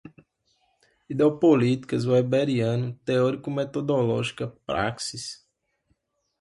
[1.13, 5.45] Ideopolíticas, weberiano, teórico-metodológica, práxis